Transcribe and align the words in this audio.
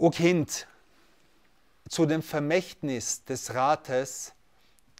O 0.00 0.10
Kind, 0.10 0.68
zu 1.88 2.06
dem 2.06 2.22
Vermächtnis 2.22 3.24
des 3.24 3.52
Rates, 3.52 4.32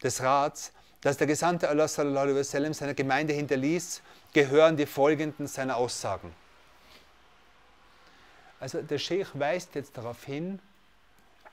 des 0.03 0.21
Rats, 0.21 0.73
das 1.03 1.17
der 1.17 1.29
Gesandte 1.29 1.69
Allah 1.69 1.87
sallallahu 1.87 2.25
alaihi 2.25 2.39
wasallam 2.39 2.75
seiner 2.75 2.95
Gemeinde 2.95 3.33
hinterließ, 3.33 4.03
gehören 4.33 4.77
die 4.77 4.87
folgenden 4.87 5.47
seiner 5.47 5.77
Aussagen. 5.77 6.35
Also 8.59 8.83
der 8.83 8.99
Sheikh 8.99 9.39
weist 9.39 9.77
jetzt 9.77 9.97
darauf 9.97 10.25
hin, 10.25 10.59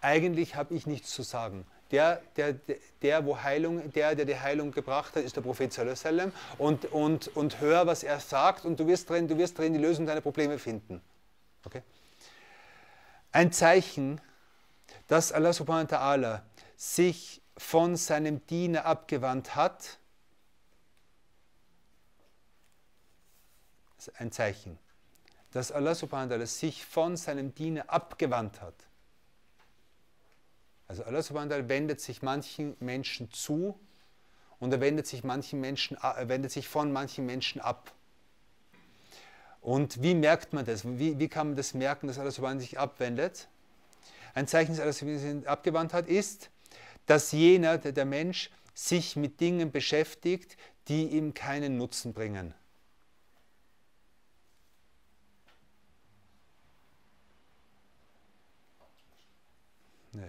eigentlich 0.01 0.55
habe 0.55 0.73
ich 0.73 0.87
nichts 0.87 1.11
zu 1.11 1.21
sagen. 1.21 1.67
Der, 1.91 2.21
der, 2.37 2.55
der, 3.03 3.25
wo 3.27 3.43
Heilung, 3.43 3.93
der, 3.93 4.15
der 4.15 4.25
die 4.25 4.39
Heilung 4.39 4.71
gebracht 4.71 5.15
hat, 5.15 5.23
ist 5.23 5.35
der 5.35 5.41
Prophet 5.41 5.71
sallam 5.71 6.31
und, 6.57 6.85
und, 6.85 7.27
und 7.35 7.61
hör, 7.61 7.85
was 7.85 8.01
er 8.01 8.19
sagt 8.19 8.65
und 8.65 8.79
du 8.79 8.87
wirst 8.87 9.07
drin, 9.07 9.27
du 9.27 9.37
wirst 9.37 9.59
drin 9.59 9.73
die 9.73 9.79
Lösung 9.79 10.07
deiner 10.07 10.21
Probleme 10.21 10.57
finden. 10.57 10.99
Okay? 11.63 11.83
Ein 13.35 13.51
Zeichen, 13.51 14.21
dass 15.07 15.33
Allah 15.33 15.51
subhanahu 15.51 15.91
wa 15.91 15.97
ta'ala 15.97 16.43
sich 16.77 17.41
von 17.57 17.97
seinem 17.97 18.47
Diener 18.47 18.85
abgewandt 18.85 19.57
hat, 19.57 19.99
ein 24.13 24.31
Zeichen, 24.31 24.79
dass 25.51 25.73
Allah 25.73 25.95
subhanahu 25.95 26.29
wa 26.29 26.35
ta'ala 26.35 26.45
sich 26.45 26.85
von 26.85 27.17
seinem 27.17 27.53
Diener 27.53 27.89
abgewandt 27.89 28.61
hat. 28.61 28.87
Also 30.87 31.03
Allah 31.03 31.21
subhanahu 31.21 31.49
wa 31.49 31.55
ta'ala 31.57 31.67
wendet 31.67 31.99
sich 31.99 32.21
manchen 32.21 32.77
Menschen 32.79 33.29
zu 33.33 33.77
und 34.59 34.71
er 34.71 34.79
wendet 34.79 35.07
sich, 35.07 35.25
manchen 35.25 35.59
Menschen, 35.59 35.97
er 35.97 36.29
wendet 36.29 36.53
sich 36.53 36.69
von 36.69 36.93
manchen 36.93 37.25
Menschen 37.25 37.59
ab. 37.59 37.93
Und 39.65 40.03
wie 40.03 40.13
merkt 40.13 40.53
man 40.53 40.63
das? 40.63 40.85
Wie, 40.85 41.17
wie 41.17 41.27
kann 41.27 41.47
man 41.47 41.55
das 41.55 41.73
merken, 41.73 42.05
dass 42.05 42.19
Allah 42.19 42.59
sich 42.59 42.77
abwendet? 42.77 43.47
Ein 44.35 44.47
Zeichen, 44.47 44.77
dass 44.77 44.79
Allah 44.79 45.17
sich 45.17 45.49
abgewandt 45.49 45.91
hat, 45.91 46.07
ist, 46.07 46.51
dass 47.07 47.31
jener, 47.31 47.79
der 47.79 48.05
Mensch, 48.05 48.51
sich 48.75 49.15
mit 49.15 49.39
Dingen 49.41 49.71
beschäftigt, 49.71 50.55
die 50.87 51.07
ihm 51.07 51.33
keinen 51.33 51.79
Nutzen 51.79 52.13
bringen. 52.13 52.53
Nee, 60.11 60.21
nee. 60.21 60.27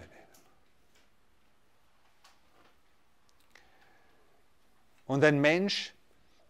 Und 5.05 5.23
ein 5.23 5.39
Mensch, 5.39 5.93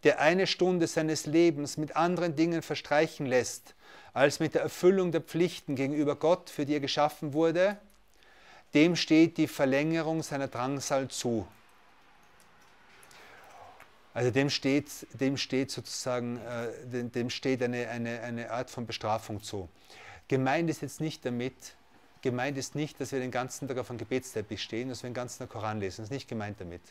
der 0.03 0.19
eine 0.19 0.47
Stunde 0.47 0.87
seines 0.87 1.25
Lebens 1.25 1.77
mit 1.77 1.95
anderen 1.95 2.35
Dingen 2.35 2.61
verstreichen 2.61 3.25
lässt, 3.25 3.75
als 4.13 4.39
mit 4.39 4.53
der 4.53 4.61
Erfüllung 4.61 5.11
der 5.11 5.21
Pflichten 5.21 5.75
gegenüber 5.75 6.15
Gott, 6.15 6.49
für 6.49 6.65
die 6.65 6.73
er 6.73 6.79
geschaffen 6.79 7.33
wurde, 7.33 7.77
dem 8.73 8.95
steht 8.95 9.37
die 9.37 9.47
Verlängerung 9.47 10.23
seiner 10.23 10.47
Drangsal 10.47 11.07
zu. 11.07 11.47
Also 14.13 14.31
dem 14.31 14.49
steht, 14.49 14.89
dem 15.13 15.37
steht 15.37 15.69
sozusagen, 15.69 16.37
äh, 16.37 17.07
dem, 17.07 17.29
steht 17.29 17.61
eine, 17.61 17.87
eine, 17.87 18.21
eine 18.21 18.49
Art 18.49 18.71
von 18.71 18.87
Bestrafung 18.87 19.43
zu. 19.43 19.69
Gemeint 20.27 20.69
ist 20.71 20.81
jetzt 20.81 20.99
nicht 20.99 21.23
damit, 21.23 21.53
gemeint 22.23 22.57
ist 22.57 22.73
nicht, 22.73 22.99
dass 22.99 23.11
wir 23.11 23.19
den 23.19 23.29
ganzen 23.29 23.67
Tag 23.67 23.77
auf 23.77 23.91
einem 23.91 23.99
Gebetsteppich 23.99 24.61
stehen, 24.61 24.89
dass 24.89 25.03
wir 25.03 25.09
den 25.11 25.13
ganzen 25.13 25.39
Tag 25.39 25.49
Koran 25.49 25.79
lesen. 25.79 25.97
Das 25.97 26.05
ist 26.05 26.11
nicht 26.11 26.27
gemeint 26.27 26.59
damit. 26.59 26.81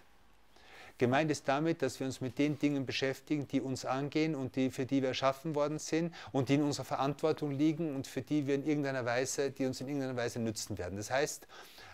Gemeint 0.98 1.30
ist 1.30 1.47
damit, 1.47 1.83
dass 1.83 2.00
wir 2.00 2.06
uns 2.06 2.22
mit 2.22 2.39
den 2.39 2.58
Dingen 2.58 2.86
beschäftigen, 2.86 3.47
die 3.47 3.61
uns 3.61 3.84
angehen 3.84 4.34
und 4.34 4.56
die, 4.56 4.70
für 4.70 4.86
die 4.86 5.03
wir 5.03 5.11
erschaffen 5.11 5.55
worden 5.55 5.78
sind 5.78 6.14
und 6.33 6.48
die 6.48 6.55
in 6.55 6.62
unserer 6.62 6.86
Verantwortung 6.86 7.50
liegen 7.50 7.94
und 7.94 8.06
für 8.06 8.22
die 8.22 8.47
wir 8.47 8.55
in 8.55 8.66
irgendeiner 8.66 9.05
Weise, 9.05 9.50
die 9.50 9.66
uns 9.66 9.80
in 9.80 9.88
irgendeiner 9.88 10.16
Weise 10.16 10.38
nützen 10.38 10.78
werden. 10.78 10.97
Das 10.97 11.11
heißt, 11.11 11.47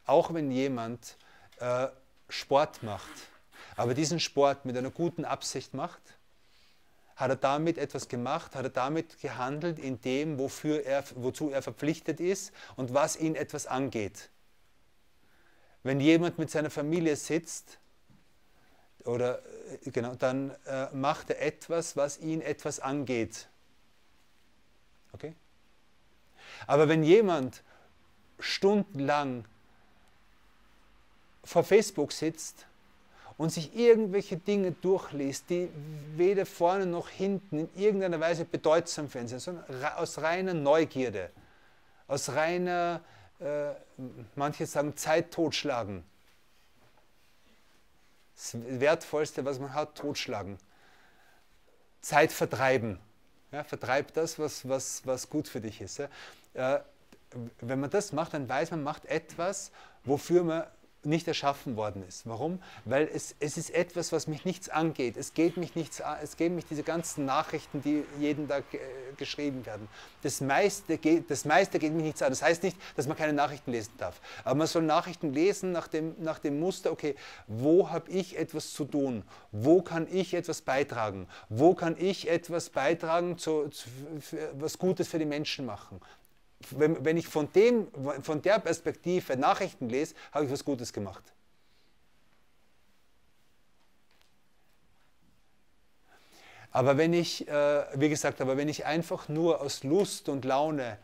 auch 0.06 0.32
wenn 0.32 0.52
jemand 0.52 1.16
äh, 1.58 1.88
Sport 2.28 2.84
macht, 2.84 3.10
aber 3.76 3.94
diesen 3.94 4.20
Sport 4.20 4.64
mit 4.64 4.76
einer 4.76 4.90
guten 4.90 5.24
Absicht 5.24 5.74
macht, 5.74 6.02
hat 7.16 7.30
er 7.30 7.36
damit 7.36 7.78
etwas 7.78 8.08
gemacht, 8.08 8.54
hat 8.54 8.64
er 8.64 8.70
damit 8.70 9.20
gehandelt 9.20 9.78
in 9.78 10.00
dem, 10.00 10.38
wofür 10.38 10.84
er, 10.84 11.04
wozu 11.16 11.50
er 11.50 11.62
verpflichtet 11.62 12.20
ist 12.20 12.52
und 12.76 12.94
was 12.94 13.16
ihn 13.16 13.34
etwas 13.34 13.66
angeht. 13.66 14.30
Wenn 15.82 16.00
jemand 16.00 16.38
mit 16.38 16.50
seiner 16.50 16.70
Familie 16.70 17.16
sitzt 17.16 17.78
oder 19.04 19.40
äh, 19.84 19.90
genau, 19.90 20.14
dann 20.14 20.50
äh, 20.66 20.86
macht 20.92 21.30
er 21.30 21.42
etwas, 21.42 21.96
was 21.96 22.18
ihn 22.18 22.40
etwas 22.40 22.80
angeht. 22.80 23.48
Okay? 25.12 25.34
Aber 26.66 26.88
wenn 26.88 27.02
jemand 27.02 27.62
stundenlang 28.38 29.44
vor 31.44 31.64
Facebook 31.64 32.12
sitzt 32.12 32.66
und 33.36 33.50
sich 33.50 33.74
irgendwelche 33.76 34.36
Dinge 34.36 34.72
durchliest, 34.72 35.50
die 35.50 35.68
weder 36.16 36.46
vorne 36.46 36.86
noch 36.86 37.08
hinten 37.08 37.58
in 37.60 37.68
irgendeiner 37.74 38.20
Weise 38.20 38.44
bedeutsam 38.44 39.08
für 39.08 39.20
ihn 39.20 39.28
sind, 39.28 39.40
sondern 39.40 39.64
aus 39.96 40.18
reiner 40.18 40.54
Neugierde, 40.54 41.30
aus 42.06 42.30
reiner, 42.30 43.00
äh, 43.40 43.70
manche 44.36 44.66
sagen 44.66 44.96
Zeit 44.96 45.32
totschlagen, 45.32 46.04
das 48.42 48.80
Wertvollste, 48.80 49.44
was 49.44 49.58
man 49.58 49.72
hat, 49.72 49.96
totschlagen. 49.96 50.58
Zeit 52.00 52.32
vertreiben. 52.32 52.98
Ja, 53.52 53.62
vertreib 53.62 54.12
das, 54.14 54.38
was, 54.38 54.68
was, 54.68 55.06
was 55.06 55.30
gut 55.30 55.46
für 55.46 55.60
dich 55.60 55.80
ist. 55.80 55.98
Ja. 55.98 56.76
Äh, 56.76 56.80
wenn 57.60 57.80
man 57.80 57.88
das 57.88 58.12
macht, 58.12 58.34
dann 58.34 58.48
weiß 58.48 58.72
man, 58.72 58.82
man 58.82 58.92
macht 58.92 59.06
etwas, 59.06 59.70
wofür 60.04 60.44
man 60.44 60.66
nicht 61.04 61.26
erschaffen 61.26 61.76
worden 61.76 62.04
ist. 62.06 62.26
Warum? 62.26 62.60
Weil 62.84 63.08
es, 63.12 63.34
es 63.40 63.56
ist 63.56 63.70
etwas, 63.70 64.12
was 64.12 64.26
mich 64.26 64.44
nichts 64.44 64.68
angeht. 64.68 65.16
Es 65.16 65.34
geht 65.34 65.56
mich 65.56 65.74
nichts 65.74 66.00
an, 66.00 66.18
es 66.22 66.36
gehen 66.36 66.54
mich 66.54 66.66
diese 66.66 66.82
ganzen 66.82 67.24
Nachrichten, 67.24 67.82
die 67.82 68.04
jeden 68.20 68.48
Tag 68.48 68.64
äh, 68.72 68.78
geschrieben 69.16 69.66
werden. 69.66 69.88
Das 70.22 70.40
meiste, 70.40 70.98
geht, 70.98 71.30
das 71.30 71.44
meiste 71.44 71.78
geht 71.78 71.92
mich 71.92 72.04
nichts 72.04 72.22
an. 72.22 72.30
Das 72.30 72.42
heißt 72.42 72.62
nicht, 72.62 72.76
dass 72.96 73.06
man 73.06 73.16
keine 73.16 73.32
Nachrichten 73.32 73.72
lesen 73.72 73.92
darf. 73.98 74.20
Aber 74.44 74.54
man 74.54 74.66
soll 74.66 74.82
Nachrichten 74.82 75.32
lesen 75.32 75.72
nach 75.72 75.88
dem, 75.88 76.14
nach 76.20 76.38
dem 76.38 76.60
Muster, 76.60 76.92
okay, 76.92 77.16
wo 77.46 77.90
habe 77.90 78.10
ich 78.10 78.38
etwas 78.38 78.72
zu 78.72 78.84
tun? 78.84 79.24
Wo 79.50 79.82
kann 79.82 80.06
ich 80.10 80.34
etwas 80.34 80.62
beitragen? 80.62 81.26
Wo 81.48 81.74
kann 81.74 81.96
ich 81.98 82.28
etwas 82.28 82.70
beitragen, 82.70 83.38
zu, 83.38 83.68
zu, 83.68 83.88
was 84.54 84.78
Gutes 84.78 85.08
für 85.08 85.18
die 85.18 85.24
Menschen 85.24 85.66
machen? 85.66 86.00
Wenn, 86.70 87.04
wenn 87.04 87.16
ich 87.16 87.26
von, 87.26 87.52
dem, 87.52 87.88
von 88.22 88.42
der 88.42 88.58
Perspektive 88.58 89.36
Nachrichten 89.36 89.88
lese, 89.88 90.14
habe 90.32 90.44
ich 90.44 90.50
was 90.50 90.64
Gutes 90.64 90.92
gemacht. 90.92 91.22
Aber 96.72 96.96
wenn 96.96 97.12
ich, 97.12 97.46
äh, 97.48 97.84
wie 97.94 98.08
gesagt, 98.08 98.40
aber 98.40 98.56
wenn 98.56 98.68
ich 98.68 98.86
einfach 98.86 99.28
nur 99.28 99.60
aus 99.60 99.84
Lust 99.84 100.30
und 100.30 100.44
Laune 100.46 100.96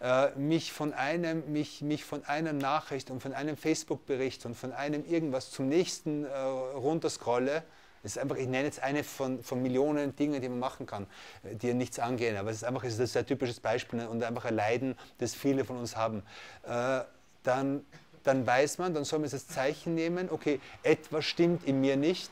äh, 0.00 0.30
mich, 0.32 0.70
von 0.70 0.92
einem, 0.92 1.50
mich, 1.50 1.80
mich 1.80 2.04
von 2.04 2.24
einer 2.26 2.52
Nachricht 2.52 3.10
und 3.10 3.22
von 3.22 3.32
einem 3.32 3.56
Facebook-Bericht 3.56 4.44
und 4.44 4.54
von 4.54 4.72
einem 4.72 5.04
irgendwas 5.06 5.50
zum 5.50 5.68
nächsten 5.68 6.24
äh, 6.24 6.36
runterscrolle, 6.36 7.62
das 8.04 8.16
ist 8.16 8.18
einfach, 8.18 8.36
ich 8.36 8.46
nenne 8.46 8.64
jetzt 8.64 8.82
eine 8.82 9.02
von, 9.02 9.42
von 9.42 9.62
Millionen 9.62 10.14
Dingen, 10.14 10.42
die 10.42 10.48
man 10.50 10.58
machen 10.58 10.84
kann, 10.84 11.06
die 11.42 11.72
nichts 11.72 11.98
angehen. 11.98 12.36
Aber 12.36 12.50
es 12.50 12.56
ist 12.58 12.64
einfach 12.64 12.84
es 12.84 12.94
ist 12.94 13.00
ein 13.00 13.06
sehr 13.06 13.24
typisches 13.24 13.60
Beispiel 13.60 14.04
und 14.04 14.22
einfach 14.22 14.44
ein 14.44 14.54
Leiden, 14.54 14.94
das 15.18 15.34
viele 15.34 15.64
von 15.64 15.78
uns 15.78 15.96
haben. 15.96 16.22
Äh, 16.64 17.00
dann, 17.44 17.82
dann 18.22 18.46
weiß 18.46 18.76
man, 18.76 18.92
dann 18.92 19.04
soll 19.04 19.20
man 19.20 19.30
das 19.30 19.48
Zeichen 19.48 19.94
nehmen, 19.94 20.28
okay, 20.30 20.60
etwas 20.82 21.24
stimmt 21.24 21.66
in 21.66 21.80
mir 21.80 21.96
nicht 21.96 22.30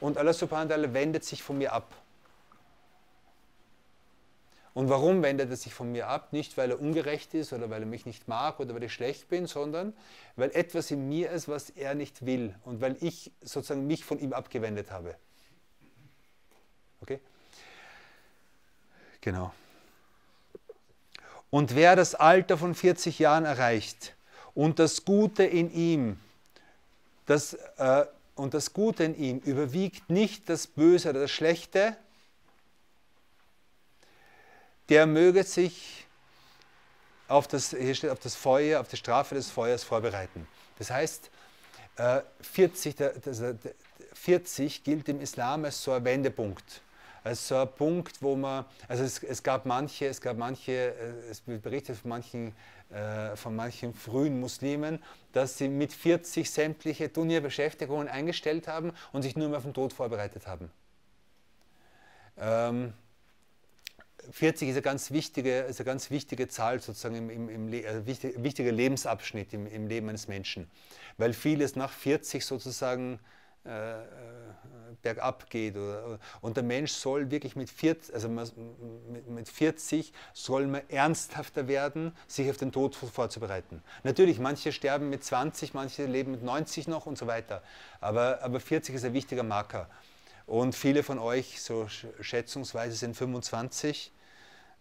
und 0.00 0.18
Allah 0.18 0.32
subhanahu 0.32 0.70
wa 0.70 0.74
ta'ala 0.74 0.92
wendet 0.92 1.24
sich 1.24 1.44
von 1.44 1.58
mir 1.58 1.72
ab. 1.72 1.86
Und 4.74 4.88
warum 4.88 5.22
wendet 5.22 5.50
er 5.50 5.56
sich 5.56 5.74
von 5.74 5.92
mir 5.92 6.08
ab? 6.08 6.32
Nicht, 6.32 6.56
weil 6.56 6.70
er 6.70 6.80
ungerecht 6.80 7.34
ist 7.34 7.52
oder 7.52 7.68
weil 7.68 7.82
er 7.82 7.86
mich 7.86 8.06
nicht 8.06 8.26
mag 8.26 8.58
oder 8.58 8.74
weil 8.74 8.82
ich 8.84 8.92
schlecht 8.92 9.28
bin, 9.28 9.46
sondern 9.46 9.92
weil 10.36 10.50
etwas 10.52 10.90
in 10.90 11.08
mir 11.08 11.30
ist, 11.30 11.46
was 11.46 11.68
er 11.70 11.94
nicht 11.94 12.24
will 12.24 12.54
und 12.64 12.80
weil 12.80 12.96
ich 13.00 13.32
sozusagen 13.42 13.86
mich 13.86 14.04
von 14.04 14.18
ihm 14.18 14.32
abgewendet 14.32 14.90
habe. 14.90 15.14
Okay? 17.02 17.20
Genau. 19.20 19.52
Und 21.50 21.74
wer 21.74 21.94
das 21.94 22.14
Alter 22.14 22.56
von 22.56 22.74
40 22.74 23.18
Jahren 23.18 23.44
erreicht 23.44 24.14
und 24.54 24.78
das 24.78 25.04
Gute 25.04 25.44
in 25.44 25.70
ihm, 25.70 26.18
das, 27.26 27.54
äh, 27.76 28.06
und 28.36 28.54
das 28.54 28.72
Gute 28.72 29.04
in 29.04 29.18
ihm 29.18 29.38
überwiegt 29.40 30.08
nicht 30.08 30.48
das 30.48 30.66
Böse 30.66 31.10
oder 31.10 31.20
das 31.20 31.30
Schlechte, 31.30 31.94
der 34.92 35.06
möge 35.06 35.42
sich 35.42 36.06
auf 37.26 37.48
das, 37.48 37.70
hier 37.70 37.94
steht, 37.94 38.10
auf 38.10 38.18
das 38.18 38.34
Feuer, 38.34 38.78
auf 38.78 38.88
die 38.88 38.98
Strafe 38.98 39.34
des 39.34 39.50
Feuers 39.50 39.82
vorbereiten. 39.82 40.46
Das 40.78 40.90
heißt, 40.90 41.30
40, 42.42 42.96
40 44.12 44.84
gilt 44.84 45.08
im 45.08 45.22
Islam 45.22 45.64
als 45.64 45.82
so 45.82 45.92
ein 45.92 46.04
Wendepunkt. 46.04 46.82
als 47.24 47.48
so 47.48 47.56
ein 47.56 47.68
Punkt, 47.72 48.20
wo 48.20 48.36
man, 48.36 48.66
also 48.86 49.02
es, 49.04 49.22
es 49.22 49.42
gab 49.42 49.64
manche, 49.64 50.08
es 50.08 50.20
gab 50.20 50.36
manche, 50.36 50.72
äh, 50.72 51.30
es 51.30 51.46
wird 51.46 51.62
berichtet 51.62 51.96
von 51.96 52.10
manchen, 52.10 52.54
äh, 52.90 53.34
von 53.36 53.56
manchen 53.56 53.94
frühen 53.94 54.40
Muslimen, 54.40 55.02
dass 55.32 55.56
sie 55.56 55.68
mit 55.68 55.94
40 55.94 56.50
sämtliche 56.50 57.10
Turnierbeschäftigungen 57.10 58.08
eingestellt 58.08 58.68
haben 58.68 58.92
und 59.12 59.22
sich 59.22 59.36
nur 59.36 59.48
mehr 59.48 59.56
auf 59.58 59.64
den 59.64 59.72
Tod 59.72 59.94
vorbereitet 59.94 60.46
haben. 60.46 60.70
Ähm, 62.36 62.92
40 64.30 64.68
ist 64.68 64.74
eine 64.74 64.82
ganz 64.82 65.10
wichtige, 65.10 65.60
ist 65.60 65.80
eine 65.80 65.86
ganz 65.86 66.10
wichtige 66.10 66.48
Zahl, 66.48 66.80
sozusagen 66.80 67.16
im, 67.16 67.30
im, 67.30 67.48
im 67.48 67.72
äh, 67.72 68.06
wichtig, 68.06 68.34
wichtiger 68.42 68.72
Lebensabschnitt 68.72 69.52
im, 69.52 69.66
im 69.66 69.86
Leben 69.86 70.08
eines 70.08 70.28
Menschen, 70.28 70.70
weil 71.18 71.32
vieles 71.32 71.76
nach 71.76 71.90
40 71.90 72.44
sozusagen 72.44 73.18
äh, 73.64 74.00
äh, 74.00 74.04
bergab 75.02 75.48
geht. 75.50 75.76
Oder, 75.76 76.18
und 76.40 76.56
der 76.56 76.64
Mensch 76.64 76.92
soll 76.92 77.30
wirklich 77.30 77.56
mit 77.56 77.70
40, 77.70 78.14
also 78.14 78.28
mit, 78.28 79.28
mit 79.28 79.48
40 79.48 80.12
soll 80.32 80.66
man 80.66 80.82
ernsthafter 80.88 81.68
werden, 81.68 82.14
sich 82.26 82.50
auf 82.50 82.56
den 82.56 82.72
Tod 82.72 82.94
vorzubereiten. 82.94 83.82
Natürlich, 84.02 84.38
manche 84.38 84.72
sterben 84.72 85.10
mit 85.10 85.24
20, 85.24 85.74
manche 85.74 86.06
leben 86.06 86.32
mit 86.32 86.42
90 86.42 86.88
noch 86.88 87.06
und 87.06 87.16
so 87.16 87.26
weiter. 87.26 87.62
Aber, 88.00 88.42
aber 88.42 88.60
40 88.60 88.96
ist 88.96 89.04
ein 89.04 89.12
wichtiger 89.12 89.44
Marker. 89.44 89.88
Und 90.46 90.74
viele 90.74 91.02
von 91.02 91.18
euch, 91.18 91.60
so 91.62 91.88
schätzungsweise, 91.88 92.96
sind 92.96 93.16
25 93.16 94.12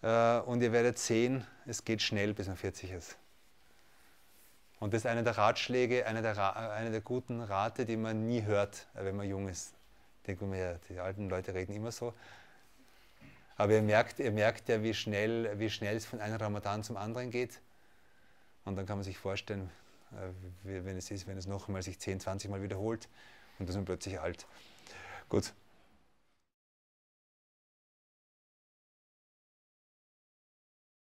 äh, 0.02 0.40
und 0.40 0.62
ihr 0.62 0.72
werdet 0.72 0.98
sehen, 0.98 1.46
es 1.66 1.86
geht 1.86 2.02
schnell, 2.02 2.34
bis 2.34 2.48
man 2.48 2.58
40 2.58 2.92
ist. 2.92 3.18
Und 4.80 4.94
das 4.94 5.02
ist 5.02 5.06
einer 5.06 5.22
der 5.22 5.38
Ratschläge, 5.38 6.08
einer 6.08 6.24
der, 6.24 6.56
eine 6.72 6.90
der 6.90 7.02
guten 7.02 7.42
Rate, 7.42 7.86
die 7.86 7.98
man 7.98 8.26
nie 8.26 8.42
hört, 8.42 8.88
wenn 8.96 9.16
man 9.16 9.30
jung 9.30 9.48
ist. 9.48 9.74
Denke 10.26 10.46
mir, 10.46 10.80
die 10.90 11.00
alten 11.00 11.30
Leute 11.30 11.54
reden 11.54 11.74
immer 11.74 11.92
so. 11.92 12.14
Aber 13.58 13.74
ihr 13.74 13.84
merkt, 13.84 14.20
ihr 14.20 14.32
merkt 14.32 14.70
ja, 14.70 14.82
wie 14.82 14.96
schnell, 14.96 15.60
wie 15.60 15.70
schnell 15.70 15.96
es 15.96 16.06
von 16.06 16.20
einem 16.20 16.38
Ramadan 16.38 16.84
zum 16.84 16.98
anderen 16.98 17.30
geht. 17.30 17.62
Und 18.66 18.76
dann 18.76 18.88
kann 18.88 18.98
man 18.98 19.04
sich 19.04 19.20
vorstellen, 19.20 19.70
äh, 20.14 20.84
wenn 20.84 20.98
es 20.98 21.12
ist, 21.12 21.28
wenn 21.28 21.38
es 21.38 21.46
noch 21.46 21.68
einmal 21.68 21.84
sich 21.84 22.00
10, 22.00 22.20
20 22.20 22.50
Mal 22.50 22.64
wiederholt 22.64 23.08
und 23.60 23.70
dann 23.70 23.76
man 23.76 23.86
plötzlich 23.86 24.20
alt. 24.20 24.48
Gut. 25.32 25.54